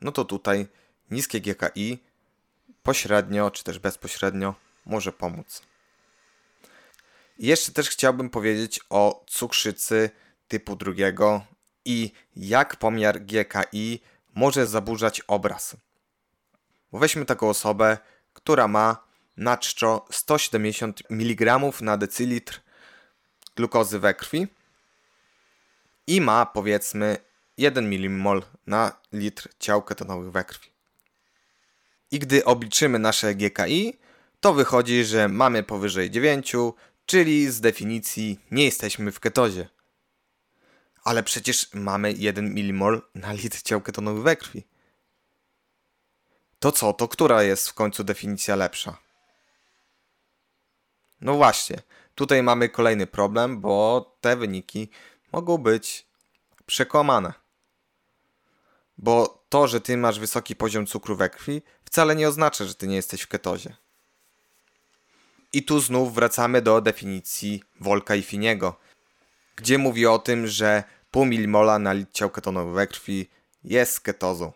no 0.02 0.12
to 0.12 0.26
tutaj 0.26 0.68
niskie 1.12 1.42
GKI 1.42 2.04
pośrednio 2.84 3.52
czy 3.52 3.64
też 3.64 3.80
bezpośrednio 3.80 4.56
może 4.86 5.12
pomóc. 5.12 5.62
I 7.38 7.48
jeszcze 7.48 7.72
też 7.72 7.90
chciałbym 7.90 8.30
powiedzieć 8.30 8.80
o 8.90 9.26
cukrzycy 9.28 10.10
typu 10.48 10.76
drugiego 10.76 11.46
i 11.86 12.12
jak 12.36 12.76
pomiar 12.76 13.22
GKI 13.22 14.02
może 14.34 14.68
zaburzać 14.68 15.22
obraz. 15.22 15.78
Bo 16.92 17.00
weźmy 17.00 17.26
taką 17.26 17.50
osobę, 17.50 17.98
która 18.34 18.68
ma 18.68 19.08
na 19.38 19.58
czczo 19.58 20.06
170 20.12 21.02
mg 21.10 21.60
na 21.82 21.98
decylitr 21.98 22.65
glukozy 23.56 24.00
we 24.00 24.14
krwi 24.14 24.48
i 26.08 26.22
ma 26.22 26.46
powiedzmy 26.46 27.18
1 27.58 27.86
mmol 28.10 28.44
na 28.68 28.92
litr 29.14 29.50
ciał 29.60 29.82
ketonowych 29.82 30.32
we 30.32 30.44
krwi. 30.44 30.70
I 32.12 32.20
gdy 32.20 32.46
obliczymy 32.46 33.00
nasze 33.00 33.36
GKI, 33.36 33.98
to 34.40 34.54
wychodzi, 34.54 35.06
że 35.06 35.28
mamy 35.28 35.64
powyżej 35.64 36.12
9, 36.12 36.54
czyli 37.06 37.52
z 37.52 37.62
definicji 37.62 38.40
nie 38.52 38.66
jesteśmy 38.66 39.12
w 39.12 39.20
ketozie. 39.20 39.70
Ale 41.04 41.24
przecież 41.24 41.74
mamy 41.74 42.14
1 42.14 42.46
mmol 42.46 43.02
na 43.16 43.34
litr 43.34 43.62
ciał 43.62 43.82
ketonowych 43.82 44.24
we 44.24 44.36
krwi. 44.36 44.64
To 46.60 46.72
co, 46.72 46.94
to 46.94 47.08
która 47.08 47.44
jest 47.44 47.70
w 47.70 47.74
końcu 47.74 48.04
definicja 48.04 48.56
lepsza? 48.56 48.98
No 51.22 51.34
właśnie, 51.34 51.82
tutaj 52.16 52.44
mamy 52.44 52.70
kolejny 52.70 53.08
problem, 53.08 53.62
bo 53.62 54.16
te 54.22 54.36
wyniki 54.36 54.90
mogą 55.32 55.58
być 55.58 56.08
przekłamane. 56.66 57.34
Bo 58.98 59.44
to, 59.50 59.68
że 59.68 59.82
ty 59.82 59.98
masz 59.98 60.20
wysoki 60.20 60.56
poziom 60.56 60.86
cukru 60.86 61.16
we 61.16 61.30
krwi, 61.30 61.62
wcale 61.86 62.16
nie 62.16 62.28
oznacza, 62.28 62.66
że 62.66 62.76
ty 62.76 62.88
nie 62.88 62.96
jesteś 62.96 63.22
w 63.22 63.28
ketozie. 63.28 63.76
I 65.54 65.64
tu 65.64 65.80
znów 65.80 66.16
wracamy 66.16 66.62
do 66.62 66.82
definicji 66.82 67.64
Wolka 67.80 68.16
i 68.16 68.22
Finiego, 68.22 68.76
gdzie 69.56 69.78
mówi 69.78 70.06
o 70.06 70.20
tym, 70.20 70.48
że 70.48 70.84
pół 71.12 71.26
milimola 71.26 71.80
na 71.80 71.94
litr 71.94 72.12
ciał 72.12 72.32
we 72.74 72.88
krwi 72.88 73.30
jest 73.64 74.00
ketozą. 74.00 74.52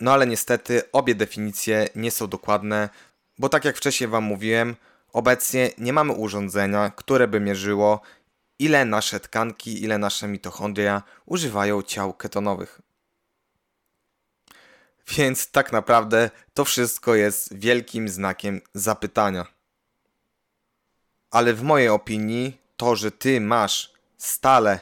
No 0.00 0.12
ale 0.12 0.26
niestety 0.26 0.92
obie 0.92 1.14
definicje 1.14 1.88
nie 1.94 2.10
są 2.10 2.26
dokładne, 2.26 2.88
bo 3.38 3.48
tak 3.48 3.64
jak 3.64 3.76
wcześniej 3.76 4.10
Wam 4.10 4.24
mówiłem, 4.24 4.76
obecnie 5.12 5.70
nie 5.78 5.92
mamy 5.92 6.12
urządzenia, 6.12 6.90
które 6.90 7.28
by 7.28 7.40
mierzyło, 7.40 8.00
ile 8.58 8.84
nasze 8.84 9.20
tkanki, 9.20 9.82
ile 9.82 9.98
nasze 9.98 10.28
mitochondria 10.28 11.02
używają 11.26 11.82
ciał 11.82 12.14
ketonowych. 12.14 12.80
Więc 15.08 15.50
tak 15.50 15.72
naprawdę 15.72 16.30
to 16.54 16.64
wszystko 16.64 17.14
jest 17.14 17.58
wielkim 17.58 18.08
znakiem 18.08 18.60
zapytania. 18.74 19.46
Ale 21.30 21.54
w 21.54 21.62
mojej 21.62 21.88
opinii 21.88 22.60
to, 22.76 22.96
że 22.96 23.10
ty 23.12 23.40
masz 23.40 23.92
stale 24.16 24.80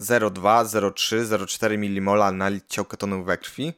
0,2, 0.00 0.64
0,3, 0.64 1.24
0,4 1.24 1.78
mmol 1.78 2.36
na 2.36 2.50
ciał 2.68 2.84
ketonowych 2.84 3.26
we 3.26 3.38
krwi, 3.38 3.72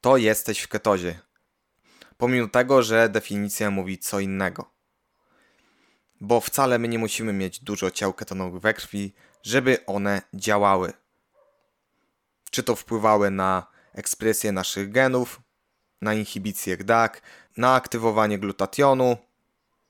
to 0.00 0.16
jesteś 0.16 0.60
w 0.60 0.68
ketozie. 0.68 1.25
Pomimo 2.16 2.48
tego, 2.48 2.82
że 2.82 3.08
definicja 3.08 3.70
mówi 3.70 3.98
co 3.98 4.20
innego. 4.20 4.70
Bo 6.20 6.40
wcale 6.40 6.78
my 6.78 6.88
nie 6.88 6.98
musimy 6.98 7.32
mieć 7.32 7.60
dużo 7.60 7.90
ciał 7.90 8.12
ketonowych 8.12 8.62
we 8.62 8.74
krwi, 8.74 9.14
żeby 9.42 9.86
one 9.86 10.22
działały. 10.34 10.92
Czy 12.50 12.62
to 12.62 12.76
wpływały 12.76 13.30
na 13.30 13.66
ekspresję 13.94 14.52
naszych 14.52 14.92
genów, 14.92 15.40
na 16.02 16.14
inhibicję 16.14 16.76
GDAC, 16.76 17.12
na 17.56 17.74
aktywowanie 17.74 18.38
glutationu, 18.38 19.16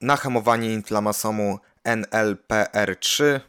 na 0.01 0.15
hamowanie 0.15 0.73
inflamasomu 0.73 1.59
NLPR3, 1.85 3.39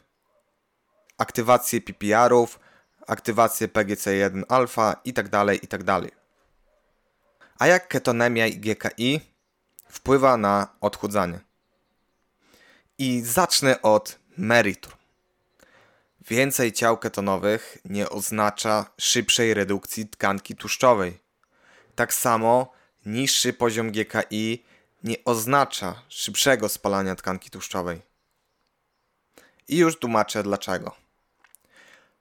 aktywację 1.17 1.81
PPR-ów, 1.81 2.59
aktywację 3.07 3.67
PGC1-alfa 3.67 4.95
itd., 5.05 5.55
itd. 5.55 6.01
A 7.59 7.67
jak 7.67 7.87
ketonemia 7.87 8.47
i 8.47 8.57
GKI 8.57 9.21
wpływa 9.89 10.37
na 10.37 10.67
odchudzanie? 10.81 11.39
I 12.97 13.21
zacznę 13.21 13.81
od 13.81 14.19
meritum. 14.37 14.93
Więcej 16.27 16.71
ciał 16.71 16.97
ketonowych 16.97 17.77
nie 17.85 18.09
oznacza 18.09 18.85
szybszej 18.97 19.53
redukcji 19.53 20.07
tkanki 20.07 20.55
tłuszczowej. 20.55 21.19
Tak 21.95 22.13
samo 22.13 22.71
niższy 23.05 23.53
poziom 23.53 23.91
GKI 23.91 24.65
nie 25.03 25.15
oznacza 25.25 26.01
szybszego 26.09 26.69
spalania 26.69 27.15
tkanki 27.15 27.49
tłuszczowej. 27.49 28.01
I 29.67 29.77
już 29.77 29.99
tłumaczę 29.99 30.43
dlaczego. 30.43 30.95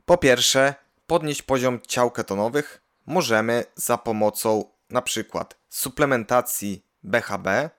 Po 0.04 0.16
pierwsze, 0.16 0.74
podnieść 1.06 1.42
poziom 1.42 1.80
ciał 1.88 2.10
ketonowych 2.10 2.80
możemy 3.06 3.64
za 3.74 3.98
pomocą 3.98 4.77
przykład 5.02 5.56
suplementacji 5.68 6.84
BHB, 7.02 7.70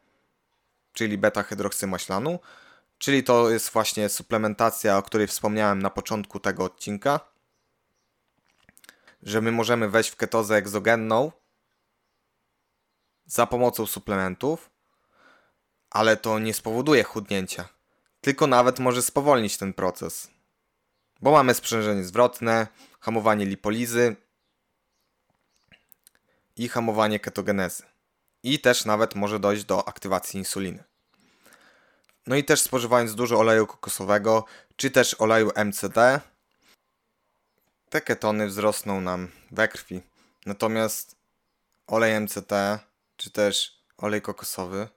czyli 0.94 1.18
beta-hydroksymaślanu, 1.18 2.40
czyli 2.98 3.24
to 3.24 3.50
jest 3.50 3.70
właśnie 3.70 4.10
suplementacja, 4.10 4.98
o 4.98 5.04
której 5.04 5.28
wspomniałem 5.28 5.82
na 5.82 5.90
początku 5.90 6.40
tego 6.40 6.64
odcinka, 6.64 7.20
że 9.24 9.42
my 9.42 9.52
możemy 9.52 9.90
wejść 9.90 10.10
w 10.10 10.16
ketozę 10.16 10.56
egzogenną 10.56 11.32
za 13.26 13.46
pomocą 13.46 13.86
suplementów, 13.86 14.70
ale 15.90 16.18
to 16.18 16.40
nie 16.40 16.54
spowoduje 16.54 17.04
chudnięcia, 17.04 17.70
tylko 18.22 18.48
nawet 18.48 18.80
może 18.80 19.02
spowolnić 19.02 19.58
ten 19.58 19.74
proces. 19.74 20.30
Bo 21.22 21.32
mamy 21.32 21.54
sprzężenie 21.54 22.04
zwrotne, 22.04 22.68
hamowanie 23.00 23.46
lipolizy 23.46 24.16
i 26.60 26.70
hamowanie 26.70 27.20
ketogenezy. 27.20 27.84
I 28.44 28.60
też 28.60 28.86
nawet 28.86 29.16
może 29.16 29.40
dojść 29.40 29.64
do 29.64 29.88
aktywacji 29.88 30.40
insuliny. 30.40 30.84
No 32.28 32.36
i 32.36 32.44
też 32.44 32.62
spożywając 32.62 33.16
dużo 33.16 33.40
oleju 33.40 33.68
kokosowego, 33.68 34.46
czy 34.76 34.92
też 34.92 35.16
oleju 35.22 35.52
MCT, 35.66 36.22
te 37.90 38.02
ketony 38.02 38.48
wzrosną 38.48 39.02
nam 39.02 39.32
we 39.52 39.68
krwi. 39.68 40.02
Natomiast 40.46 41.16
olej 41.88 42.20
MCT, 42.20 42.80
czy 43.18 43.32
też 43.32 43.84
olej 43.98 44.22
kokosowy, 44.22 44.88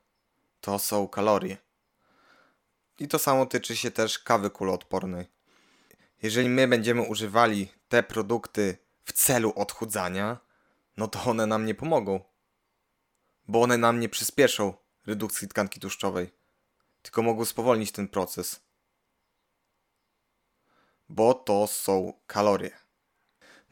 to 0.61 0.79
są 0.79 1.09
kalorie. 1.09 1.57
I 2.99 3.09
to 3.09 3.19
samo 3.19 3.47
tyczy 3.47 3.77
się 3.77 3.91
też 3.91 4.19
kawy 4.19 4.51
kuloodpornej. 4.51 5.27
Jeżeli 6.23 6.49
my 6.49 6.69
będziemy 6.69 7.03
używali 7.03 7.69
te 7.89 8.03
produkty 8.03 8.77
w 9.05 9.13
celu 9.13 9.53
odchudzania, 9.57 10.52
no 10.97 11.09
to 11.09 11.25
one 11.25 11.47
nam 11.47 11.67
nie 11.67 11.75
pomogą. 11.75 12.21
Bo 13.49 13.63
one 13.63 13.79
nam 13.79 14.01
nie 14.01 14.09
przyspieszą 14.09 14.75
redukcji 15.07 15.49
tkanki 15.49 15.81
tłuszczowej, 15.81 16.31
tylko 17.03 17.23
mogą 17.23 17.45
spowolnić 17.45 17.93
ten 17.93 18.09
proces. 18.09 18.61
Bo 21.09 21.35
to 21.35 21.67
są 21.67 22.13
kalorie. 22.27 22.71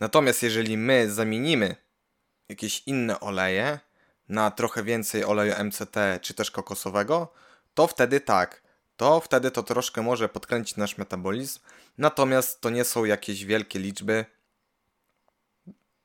Natomiast 0.01 0.43
jeżeli 0.43 0.77
my 0.77 1.11
zamienimy 1.11 1.77
jakieś 2.49 2.83
inne 2.87 3.21
oleje 3.21 3.79
na 4.29 4.51
trochę 4.51 4.83
więcej 4.83 5.25
oleju 5.25 5.65
MCT 5.65 5.97
czy 6.23 6.35
też 6.35 6.51
kokosowego, 6.51 7.33
to 7.75 7.87
wtedy 7.87 8.21
tak, 8.21 8.63
to 8.97 9.21
wtedy 9.21 9.51
to 9.51 9.63
troszkę 9.63 10.03
może 10.03 10.29
podkręcić 10.29 10.77
nasz 10.77 10.99
metabolizm, 10.99 11.61
natomiast 11.99 12.61
to 12.61 12.71
nie 12.71 12.85
są 12.85 13.05
jakieś 13.05 13.45
wielkie 13.45 13.79
liczby. 13.79 14.25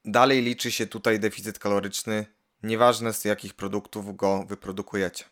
Dalej 0.07 0.41
liczy 0.41 0.71
się 0.71 0.87
tutaj 0.87 1.19
deficyt 1.19 1.59
kaloryczny, 1.59 2.25
nieważne 2.63 3.13
z 3.13 3.25
jakich 3.25 3.53
produktów 3.53 4.15
go 4.15 4.43
wyprodukujecie. 4.43 5.25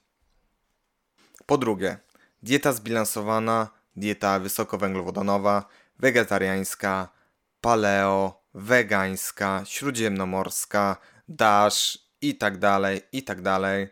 Po 1.46 1.58
drugie, 1.58 1.98
dieta 2.44 2.74
zbilansowana, 2.74 3.70
dieta 3.96 4.40
wysokowęglowodanowa, 4.40 5.66
wegetariańska, 6.00 7.10
paleo, 7.62 8.44
wegańska, 8.54 9.62
śródziemnomorska, 9.66 10.98
dash 11.28 11.98
i 12.22 12.36
tak 12.36 12.58
dalej, 12.58 13.02
i 13.12 13.24
tak 13.24 13.42
dalej. 13.42 13.88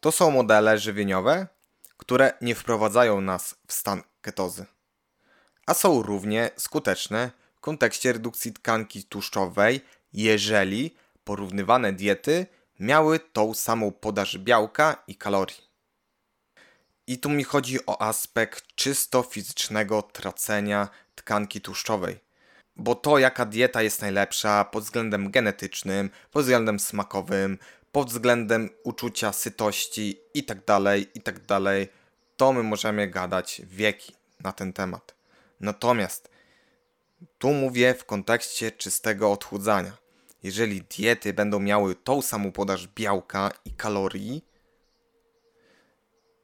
To 0.00 0.12
są 0.12 0.30
modele 0.30 0.78
żywieniowe, 0.78 1.46
które 1.96 2.32
nie 2.40 2.54
wprowadzają 2.54 3.20
nas 3.20 3.54
w 3.66 3.72
stan 3.72 4.02
ketozy, 4.20 4.66
a 5.66 5.74
są 5.74 6.02
równie 6.02 6.50
skuteczne 6.56 7.30
w 7.58 7.60
kontekście 7.60 8.12
redukcji 8.12 8.52
tkanki 8.52 9.04
tłuszczowej, 9.04 9.80
jeżeli 10.12 10.94
porównywane 11.24 11.92
diety 11.92 12.46
miały 12.80 13.20
tą 13.20 13.54
samą 13.54 13.92
podaż 13.92 14.38
białka 14.38 15.02
i 15.06 15.14
kalorii. 15.14 15.68
I 17.06 17.18
tu 17.18 17.30
mi 17.30 17.44
chodzi 17.44 17.86
o 17.86 18.02
aspekt 18.02 18.64
czysto 18.74 19.22
fizycznego 19.22 20.02
tracenia 20.02 20.88
tkanki 21.14 21.60
tłuszczowej. 21.60 22.20
Bo 22.76 22.94
to, 22.94 23.18
jaka 23.18 23.44
dieta 23.46 23.82
jest 23.82 24.02
najlepsza 24.02 24.64
pod 24.64 24.84
względem 24.84 25.30
genetycznym, 25.30 26.10
pod 26.30 26.42
względem 26.42 26.80
smakowym, 26.80 27.58
pod 27.92 28.10
względem 28.10 28.70
uczucia 28.84 29.32
sytości 29.32 30.20
i 30.34 30.44
tak 30.44 30.64
dalej, 30.64 31.08
i 31.14 31.20
tak 31.20 31.40
to 32.36 32.52
my 32.52 32.62
możemy 32.62 33.08
gadać 33.08 33.62
wieki 33.64 34.12
na 34.40 34.52
ten 34.52 34.72
temat. 34.72 35.14
Natomiast 35.60 36.37
tu 37.38 37.52
mówię 37.52 37.94
w 37.94 38.04
kontekście 38.04 38.72
czystego 38.72 39.32
odchudzania. 39.32 39.92
Jeżeli 40.42 40.82
diety 40.82 41.32
będą 41.32 41.60
miały 41.60 41.94
tą 41.94 42.22
samą 42.22 42.52
podaż 42.52 42.86
białka 42.86 43.50
i 43.64 43.70
kalorii, 43.70 44.44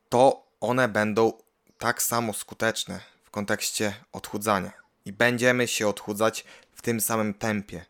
to 0.08 0.46
one 0.60 0.88
będą 0.88 1.32
tak 1.78 2.02
samo 2.02 2.32
skuteczne 2.32 3.00
w 3.24 3.30
kontekście 3.30 3.94
odchudzania. 4.12 4.72
I 5.04 5.12
będziemy 5.12 5.68
się 5.68 5.88
odchudzać 5.88 6.44
w 6.72 6.82
tym 6.82 7.00
samym 7.00 7.34
tempie. 7.34 7.84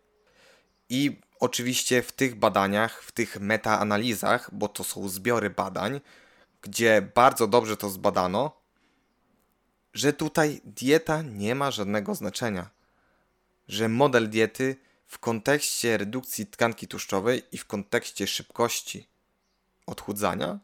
I 0.89 1.21
oczywiście 1.41 2.03
w 2.03 2.13
tych 2.13 2.35
badaniach, 2.35 3.03
w 3.03 3.13
tych 3.13 3.41
metaanalizach, 3.41 4.51
bo 4.55 4.69
to 4.69 4.85
są 4.85 5.09
zbiory 5.09 5.51
badań, 5.51 6.01
gdzie 6.63 7.03
bardzo 7.15 7.47
dobrze 7.47 7.77
to 7.77 7.91
zbadano, 7.91 8.64
że 9.95 10.13
tutaj 10.13 10.61
dieta 10.65 11.23
nie 11.23 11.55
ma 11.55 11.71
żadnego 11.71 12.15
znaczenia. 12.15 12.71
Że 13.69 13.89
model 13.89 14.31
diety 14.31 14.77
w 15.07 15.19
kontekście 15.19 15.97
redukcji 15.97 16.47
tkanki 16.47 16.89
tłuszczowej 16.89 17.43
i 17.53 17.59
w 17.59 17.67
kontekście 17.67 18.27
szybkości 18.27 19.09
odchudzania 19.87 20.59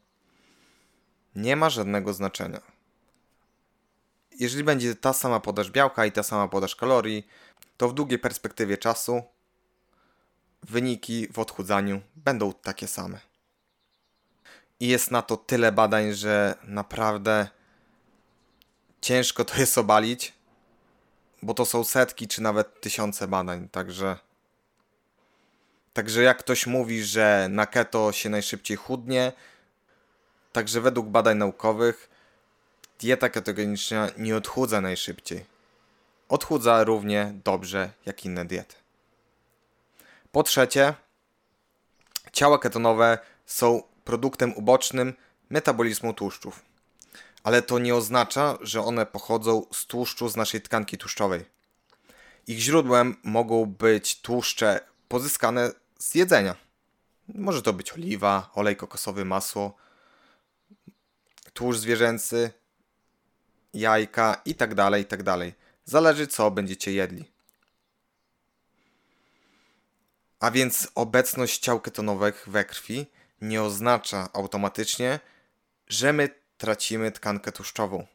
nie 1.35 1.57
ma 1.57 1.71
żadnego 1.71 2.13
znaczenia. 2.13 2.61
Jeżeli 4.39 4.65
będzie 4.65 4.95
ta 4.95 5.13
sama 5.13 5.41
podaż 5.41 5.71
białka 5.71 6.07
i 6.07 6.13
ta 6.13 6.23
sama 6.23 6.49
podaż 6.49 6.77
kalorii, 6.77 7.27
to 7.77 7.89
w 7.89 7.95
długiej 7.95 8.19
perspektywie 8.19 8.79
czasu 8.79 9.23
wyniki 10.63 11.29
w 11.33 11.39
odchudzaniu 11.39 12.01
będą 12.17 12.53
takie 12.53 12.87
same. 12.87 13.21
I 14.81 14.89
jest 14.89 15.11
na 15.11 15.23
to 15.23 15.37
tyle 15.37 15.73
badań, 15.73 16.13
że 16.13 16.55
naprawdę 16.65 17.49
ciężko 19.01 19.45
to 19.45 19.57
jest 19.61 19.79
obalić, 19.79 20.33
bo 21.43 21.55
to 21.55 21.67
są 21.67 21.85
setki 21.85 22.29
czy 22.29 22.43
nawet 22.43 22.81
tysiące 22.81 23.29
badań, 23.29 23.69
także 23.69 24.17
Także 25.93 26.23
jak 26.23 26.39
ktoś 26.39 26.67
mówi, 26.67 27.05
że 27.05 27.47
na 27.51 27.67
keto 27.67 28.13
się 28.13 28.29
najszybciej 28.29 28.77
chudnie, 28.77 29.33
także 30.53 30.81
według 30.81 31.07
badań 31.07 31.37
naukowych 31.37 32.11
dieta 33.01 33.29
ketogeniczna 33.29 34.09
nie 34.19 34.37
odchudza 34.37 34.81
najszybciej. 34.81 35.45
Odchudza 36.29 36.85
równie 36.85 37.33
dobrze 37.45 37.91
jak 38.07 38.25
inne 38.25 38.45
diety. 38.45 38.77
Po 40.33 40.43
trzecie, 40.43 40.95
ciała 42.33 42.59
ketonowe 42.59 43.19
są 43.47 43.83
produktem 44.05 44.57
ubocznym 44.57 45.15
metabolizmu 45.51 46.15
tłuszczów. 46.15 46.70
Ale 47.43 47.63
to 47.63 47.79
nie 47.79 47.95
oznacza, 47.95 48.59
że 48.61 48.83
one 48.83 49.07
pochodzą 49.07 49.67
z 49.73 49.87
tłuszczu 49.87 50.29
z 50.29 50.37
naszej 50.37 50.63
tkanki 50.63 50.99
tłuszczowej. 50.99 51.45
Ich 52.47 52.59
źródłem 52.59 53.17
mogą 53.23 53.67
być 53.67 54.21
tłuszcze 54.21 54.81
pozyskane 55.09 55.73
z 55.99 56.15
jedzenia. 56.15 56.57
Może 57.29 57.63
to 57.63 57.73
być 57.73 57.93
oliwa, 57.93 58.51
olej 58.55 58.77
kokosowy, 58.77 59.25
masło, 59.25 59.77
tłuszcz 61.53 61.81
zwierzęcy, 61.81 62.51
jajka 63.75 64.43
i 64.45 64.55
tak 64.55 64.75
dalej, 64.75 65.03
i 65.03 65.05
tak. 65.05 65.23
Zależy 65.85 66.27
co 66.27 66.51
będziecie 66.51 66.93
jedli. 66.93 67.31
A 70.41 70.51
więc 70.51 70.89
obecność 70.95 71.59
ciał 71.59 71.81
ketonowych 71.81 72.45
we 72.49 72.65
krwi 72.65 73.07
nie 73.41 73.63
oznacza 73.63 74.29
automatycznie, 74.33 75.21
że 75.89 76.13
my 76.13 76.40
tracimy 76.61 77.13
tkankę 77.13 77.53
tłuszczową. 77.53 78.07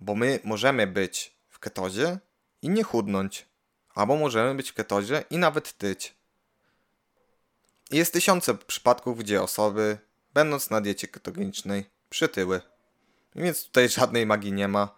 Bo 0.00 0.14
my 0.14 0.40
możemy 0.44 0.86
być 0.86 1.36
w 1.48 1.58
ketozie 1.58 2.18
i 2.62 2.68
nie 2.68 2.82
chudnąć. 2.82 3.46
Albo 3.94 4.16
możemy 4.16 4.54
być 4.54 4.70
w 4.70 4.74
ketozie 4.74 5.24
i 5.30 5.38
nawet 5.38 5.78
tyć. 5.78 6.14
Jest 7.90 8.12
tysiące 8.12 8.54
przypadków, 8.54 9.18
gdzie 9.18 9.42
osoby, 9.42 9.98
będąc 10.34 10.70
na 10.70 10.80
diecie 10.80 11.08
ketogenicznej, 11.08 11.84
przytyły. 12.10 12.60
Więc 13.34 13.64
tutaj 13.64 13.88
żadnej 13.88 14.26
magii 14.26 14.52
nie 14.52 14.68
ma. 14.68 14.94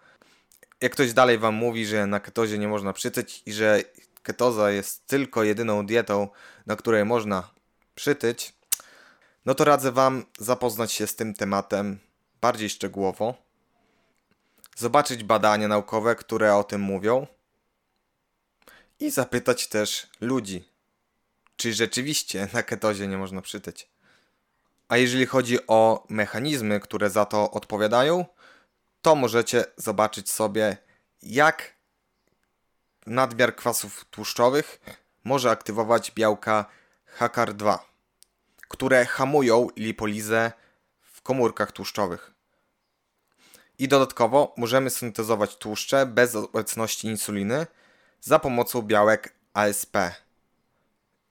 jak 0.81 0.91
ktoś 0.91 1.13
dalej 1.13 1.37
wam 1.37 1.55
mówi, 1.55 1.85
że 1.85 2.07
na 2.07 2.19
ketozie 2.19 2.57
nie 2.57 2.67
można 2.67 2.93
przytyć 2.93 3.43
i 3.45 3.53
że 3.53 3.83
ketoza 4.23 4.71
jest 4.71 5.07
tylko 5.07 5.43
jedyną 5.43 5.85
dietą, 5.85 6.27
na 6.65 6.75
której 6.75 7.05
można 7.05 7.51
przytyć, 7.95 8.53
no 9.45 9.55
to 9.55 9.63
radzę 9.65 9.91
wam 9.91 10.25
zapoznać 10.39 10.91
się 10.91 11.07
z 11.07 11.15
tym 11.15 11.33
tematem 11.33 11.99
bardziej 12.41 12.69
szczegółowo, 12.69 13.33
zobaczyć 14.75 15.23
badania 15.23 15.67
naukowe, 15.67 16.15
które 16.15 16.55
o 16.55 16.63
tym 16.63 16.81
mówią 16.81 17.27
i 18.99 19.11
zapytać 19.11 19.67
też 19.67 20.07
ludzi, 20.21 20.69
czy 21.55 21.73
rzeczywiście 21.73 22.47
na 22.53 22.63
ketozie 22.63 23.07
nie 23.07 23.17
można 23.17 23.41
przytyć. 23.41 23.89
A 24.87 24.97
jeżeli 24.97 25.25
chodzi 25.25 25.67
o 25.67 26.05
mechanizmy, 26.09 26.79
które 26.79 27.09
za 27.09 27.25
to 27.25 27.51
odpowiadają, 27.51 28.25
to 29.01 29.15
możecie 29.15 29.65
zobaczyć 29.77 30.29
sobie, 30.29 30.77
jak 31.21 31.73
nadmiar 33.05 33.55
kwasów 33.55 34.05
tłuszczowych 34.05 34.79
może 35.23 35.51
aktywować 35.51 36.11
białka 36.11 36.65
HCR2, 37.19 37.79
które 38.67 39.05
hamują 39.05 39.67
lipolizę 39.75 40.51
w 41.19 41.21
komórkach 41.21 41.71
tłuszczowych. 41.71 42.31
I 43.79 43.87
dodatkowo 43.87 44.53
możemy 44.57 44.89
syntezować 44.89 45.55
tłuszcze 45.55 46.05
bez 46.05 46.35
obecności 46.35 47.07
insuliny 47.07 47.67
za 48.21 48.39
pomocą 48.39 48.81
białek 48.81 49.33
ASP. 49.53 49.97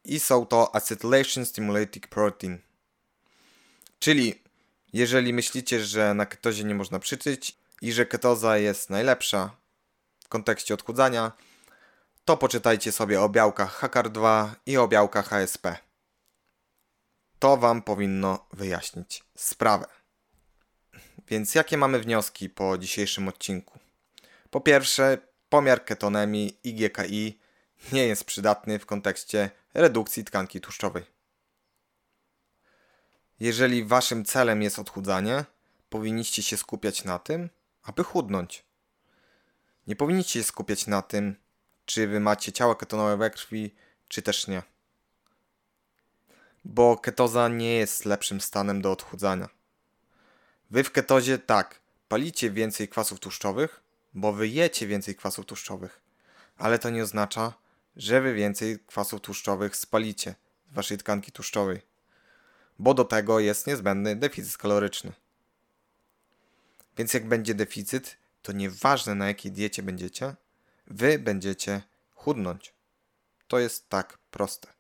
I 0.04 0.20
są 0.20 0.46
to 0.46 0.74
Acetylation 0.74 1.46
Stimulating 1.46 2.06
Protein. 2.06 2.58
Czyli 3.98 4.42
jeżeli 4.92 5.32
myślicie, 5.32 5.84
że 5.84 6.14
na 6.14 6.26
ketozie 6.26 6.64
nie 6.64 6.74
można 6.74 6.98
przytyć 6.98 7.56
i 7.82 7.92
że 7.92 8.06
ketoza 8.06 8.58
jest 8.58 8.90
najlepsza 8.90 9.50
w 10.24 10.28
kontekście 10.28 10.74
odchudzania, 10.74 11.32
to 12.24 12.36
poczytajcie 12.36 12.92
sobie 12.92 13.20
o 13.20 13.28
białkach 13.28 13.80
HCR2 13.82 14.48
i 14.66 14.76
o 14.76 14.88
białkach 14.88 15.32
ASP. 15.32 15.87
To 17.38 17.56
Wam 17.56 17.82
powinno 17.82 18.46
wyjaśnić 18.52 19.24
sprawę. 19.36 19.86
Więc 21.28 21.54
jakie 21.54 21.76
mamy 21.78 21.98
wnioski 21.98 22.50
po 22.50 22.78
dzisiejszym 22.78 23.28
odcinku? 23.28 23.78
Po 24.50 24.60
pierwsze, 24.60 25.18
pomiar 25.48 25.84
ketonemii 25.84 26.58
i 26.64 26.74
GKI 26.74 27.40
nie 27.92 28.06
jest 28.06 28.24
przydatny 28.24 28.78
w 28.78 28.86
kontekście 28.86 29.50
redukcji 29.74 30.24
tkanki 30.24 30.60
tłuszczowej. 30.60 31.04
Jeżeli 33.40 33.84
waszym 33.84 34.24
celem 34.24 34.62
jest 34.62 34.78
odchudzanie, 34.78 35.44
powinniście 35.88 36.42
się 36.42 36.56
skupiać 36.56 37.04
na 37.04 37.18
tym, 37.18 37.50
aby 37.82 38.04
chudnąć. 38.04 38.64
Nie 39.86 39.96
powinniście 39.96 40.40
się 40.40 40.44
skupiać 40.44 40.86
na 40.86 41.02
tym, 41.02 41.36
czy 41.84 42.06
wy 42.06 42.20
macie 42.20 42.52
ciała 42.52 42.74
ketonowe 42.74 43.16
we 43.16 43.30
krwi, 43.30 43.74
czy 44.08 44.22
też 44.22 44.46
nie. 44.46 44.62
Bo 46.64 46.96
ketoza 46.96 47.48
nie 47.48 47.74
jest 47.74 48.04
lepszym 48.04 48.40
stanem 48.40 48.82
do 48.82 48.92
odchudzania. 48.92 49.48
Wy 50.70 50.84
w 50.84 50.92
ketozie 50.92 51.38
tak, 51.38 51.80
palicie 52.08 52.50
więcej 52.50 52.88
kwasów 52.88 53.20
tłuszczowych, 53.20 53.80
bo 54.14 54.32
wy 54.32 54.48
jecie 54.48 54.86
więcej 54.86 55.14
kwasów 55.14 55.46
tłuszczowych, 55.46 56.00
ale 56.56 56.78
to 56.78 56.90
nie 56.90 57.02
oznacza, 57.02 57.52
że 57.96 58.20
wy 58.20 58.34
więcej 58.34 58.78
kwasów 58.86 59.20
tłuszczowych 59.20 59.76
spalicie 59.76 60.34
z 60.70 60.74
waszej 60.74 60.98
tkanki 60.98 61.32
tłuszczowej, 61.32 61.80
bo 62.78 62.94
do 62.94 63.04
tego 63.04 63.40
jest 63.40 63.66
niezbędny 63.66 64.16
deficyt 64.16 64.56
kaloryczny. 64.56 65.12
Więc 66.96 67.14
jak 67.14 67.28
będzie 67.28 67.54
deficyt, 67.54 68.16
to 68.42 68.52
nieważne 68.52 69.14
na 69.14 69.26
jakiej 69.26 69.52
diecie 69.52 69.82
będziecie, 69.82 70.34
wy 70.86 71.18
będziecie 71.18 71.82
chudnąć. 72.14 72.74
To 73.48 73.58
jest 73.58 73.88
tak 73.88 74.18
proste. 74.30 74.77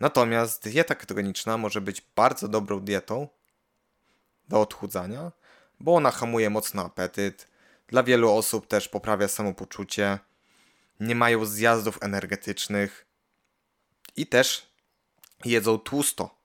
Natomiast 0.00 0.62
dieta 0.62 0.94
ketogeniczna 0.94 1.56
może 1.56 1.80
być 1.80 2.02
bardzo 2.16 2.48
dobrą 2.48 2.80
dietą 2.80 3.28
do 4.48 4.60
odchudzania, 4.60 5.32
bo 5.80 5.94
ona 5.94 6.10
hamuje 6.10 6.50
mocno 6.50 6.84
apetyt. 6.84 7.48
Dla 7.86 8.02
wielu 8.02 8.32
osób 8.32 8.66
też 8.66 8.88
poprawia 8.88 9.28
samopoczucie. 9.28 10.18
Nie 11.00 11.14
mają 11.14 11.44
zjazdów 11.44 12.02
energetycznych 12.02 13.06
i 14.16 14.26
też 14.26 14.72
jedzą 15.44 15.78
tłusto. 15.78 16.38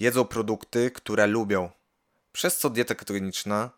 Jedzą 0.00 0.24
produkty, 0.24 0.90
które 0.90 1.26
lubią. 1.26 1.70
Przez 2.32 2.58
co 2.58 2.70
dieta 2.70 2.94
ketogeniczna 2.94 3.70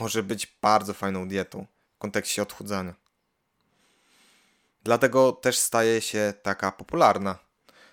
może 0.00 0.22
być 0.22 0.46
bardzo 0.62 0.94
fajną 0.94 1.28
dietą 1.28 1.66
w 1.96 1.98
kontekście 1.98 2.42
odchudzania. 2.42 2.94
Dlatego 4.84 5.32
też 5.32 5.58
staje 5.58 6.00
się 6.00 6.34
taka 6.42 6.72
popularna. 6.72 7.49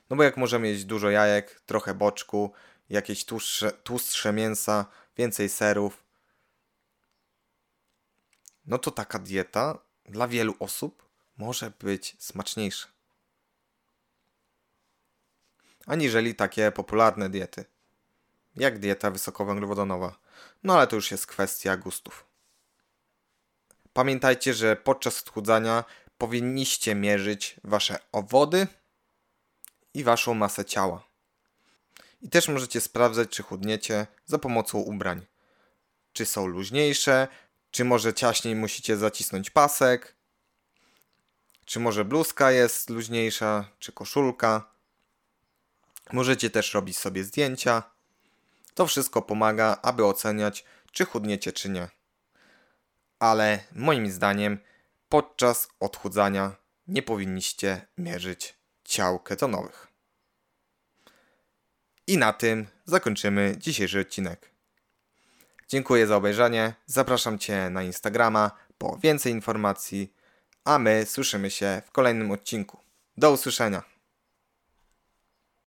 No 0.10 0.16
bo 0.16 0.24
jak 0.24 0.38
możemy 0.38 0.68
jeść 0.68 0.86
dużo 0.86 1.10
jajek, 1.10 1.62
trochę 1.66 1.94
boczku, 1.94 2.54
jakieś 2.90 3.26
tłustsze 3.84 4.34
mięsa, 4.34 4.86
więcej 5.18 5.50
serów, 5.50 6.04
no 8.66 8.78
to 8.78 8.92
taka 8.92 9.20
dieta 9.20 9.80
dla 10.06 10.28
wielu 10.28 10.56
osób 10.60 11.10
może 11.38 11.72
być 11.80 12.16
smaczniejsza. 12.20 12.88
Aniżeli 15.86 16.36
takie 16.36 16.72
popularne 16.72 17.30
diety, 17.30 17.66
jak 18.56 18.80
dieta 18.80 19.12
wysokowęglowodanowa. 19.12 20.20
No 20.64 20.78
ale 20.78 20.88
to 20.88 20.96
już 20.96 21.12
jest 21.12 21.28
kwestia 21.28 21.78
gustów. 21.78 22.26
Pamiętajcie, 23.94 24.54
że 24.54 24.76
podczas 24.76 25.22
odchudzania 25.22 25.84
powinniście 26.18 26.96
mierzyć 26.96 27.56
wasze 27.64 28.00
owody 28.12 28.68
i 29.98 30.04
waszą 30.04 30.34
masę 30.34 30.66
ciała. 30.66 31.04
I 32.22 32.30
też 32.30 32.48
możecie 32.48 32.82
sprawdzać, 32.82 33.30
czy 33.30 33.44
chudniecie 33.44 34.08
za 34.26 34.40
pomocą 34.40 34.78
ubrań. 34.78 35.26
Czy 36.14 36.26
są 36.26 36.48
luźniejsze, 36.48 37.28
czy 37.72 37.86
może 37.86 38.14
ciaśniej 38.14 38.56
musicie 38.56 38.98
zacisnąć 38.98 39.50
pasek, 39.50 40.16
czy 41.66 41.80
może 41.80 42.06
bluzka 42.06 42.52
jest 42.52 42.90
luźniejsza, 42.90 43.70
czy 43.80 43.92
koszulka. 43.92 44.70
Możecie 46.14 46.50
też 46.50 46.74
robić 46.74 46.98
sobie 46.98 47.24
zdjęcia. 47.24 47.84
To 48.74 48.88
wszystko 48.88 49.22
pomaga, 49.22 49.78
aby 49.82 50.06
oceniać, 50.06 50.66
czy 50.92 51.06
chudniecie, 51.06 51.54
czy 51.54 51.70
nie. 51.70 51.90
Ale 53.20 53.60
moim 53.72 54.12
zdaniem 54.12 54.60
podczas 55.10 55.68
odchudzania 55.80 56.56
nie 56.88 57.04
powinniście 57.04 57.88
mierzyć 57.98 58.56
ciał 58.84 59.20
ketonowych. 59.20 59.87
I 62.08 62.18
na 62.18 62.34
tym 62.34 62.68
zakończymy 62.86 63.56
dzisiejszy 63.58 64.00
odcinek. 64.00 64.52
Dziękuję 65.68 66.08
za 66.08 66.16
obejrzenie. 66.16 66.74
Zapraszam 66.86 67.40
Cię 67.40 67.70
na 67.70 67.84
Instagrama 67.84 68.52
po 68.78 68.98
więcej 68.98 69.34
informacji, 69.34 70.14
a 70.64 70.80
my 70.80 71.06
słyszymy 71.06 71.52
się 71.52 71.82
w 71.86 71.92
kolejnym 71.92 72.32
odcinku. 72.32 72.78
Do 73.18 73.32
usłyszenia. 73.32 73.97